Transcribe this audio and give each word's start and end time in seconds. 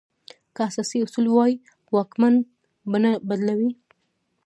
که 0.55 0.61
اساسي 0.69 0.97
اصول 1.05 1.27
وای، 1.29 1.53
واکمن 1.93 2.35
به 2.89 2.97
نه 3.03 3.11
بدلولای. 3.27 3.73